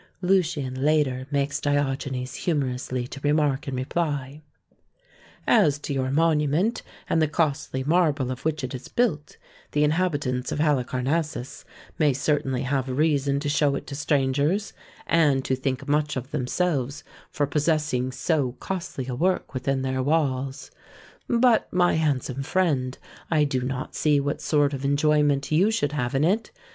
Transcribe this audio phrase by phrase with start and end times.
[0.23, 4.41] Lucian later makes Diogenes humorously to remark in reply:
[5.45, 9.37] As to your monument and the costly marble of which it is built,
[9.73, 11.65] the inhabitants of Halicarnassus
[11.99, 14.73] may certainly have reason to show it to strangers,
[15.05, 19.15] and to think much of themselves for possessing so 144 THE SEyEN WONDERS costly a
[19.15, 20.71] work within their walls;
[21.27, 22.97] but, my handsome friend,
[23.29, 26.49] I do not see what sort of enjoyment you should have in it.